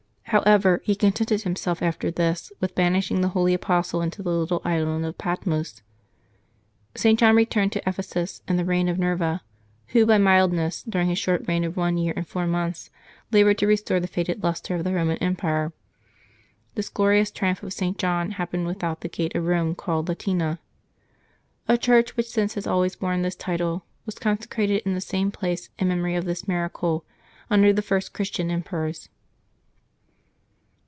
However, 0.31 0.81
he 0.85 0.95
contented 0.95 1.41
himself 1.41 1.81
after 1.81 2.09
this 2.09 2.53
with 2.61 2.73
banishing 2.73 3.19
the 3.19 3.27
holy 3.35 3.53
apostle 3.53 4.01
into 4.01 4.23
the 4.23 4.29
little 4.31 4.61
island 4.63 5.05
of 5.05 5.17
Patmos. 5.17 5.81
St. 6.95 7.19
John 7.19 7.35
returned 7.35 7.73
to 7.73 7.81
Ephesus, 7.85 8.41
in 8.47 8.55
the 8.55 8.63
reign 8.63 8.87
of 8.87 8.97
Nerva, 8.97 9.41
who 9.87 10.05
by 10.05 10.17
mildness, 10.17 10.83
during 10.83 11.09
his 11.09 11.19
short 11.19 11.45
reign 11.49 11.65
of 11.65 11.75
one 11.75 11.97
year 11.97 12.13
and 12.15 12.25
four 12.25 12.47
months, 12.47 12.89
labored 13.33 13.57
to 13.57 13.67
restore 13.67 13.99
the 13.99 14.07
faded 14.07 14.41
lustre 14.41 14.75
of 14.75 14.85
the 14.85 14.91
Eoman 14.91 15.17
Empire. 15.19 15.73
This 16.75 16.87
glorious 16.87 17.29
triumph 17.29 17.61
of 17.61 17.73
St. 17.73 17.97
John 17.97 18.31
happened 18.31 18.67
without 18.67 19.01
the 19.01 19.09
gate 19.09 19.35
of 19.35 19.43
Rome 19.43 19.75
called 19.75 20.07
Latina. 20.07 20.59
A 21.67 21.77
church 21.77 22.15
which 22.15 22.27
since 22.29 22.53
has 22.53 22.65
always 22.65 22.95
borne 22.95 23.21
this 23.21 23.35
title 23.35 23.83
was 24.05 24.17
consecrated 24.17 24.83
in 24.85 24.93
the 24.93 25.01
same 25.01 25.29
place 25.29 25.67
in 25.77 25.89
memory 25.89 26.15
of 26.15 26.23
this 26.23 26.47
miracle, 26.47 27.03
under 27.49 27.73
the 27.73 27.81
first 27.81 28.13
Christian 28.13 28.49
em 28.49 28.63
perors. 28.63 29.09